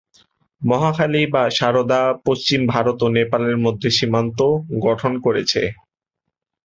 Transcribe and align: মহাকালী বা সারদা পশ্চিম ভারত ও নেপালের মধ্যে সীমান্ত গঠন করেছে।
মহাকালী 0.61 1.21
বা 1.33 1.43
সারদা 1.57 2.01
পশ্চিম 2.25 2.61
ভারত 2.67 2.97
ও 3.03 3.17
নেপালের 3.17 3.57
মধ্যে 3.65 3.89
সীমান্ত 3.97 4.39
গঠন 4.85 5.13
করেছে। 5.25 5.61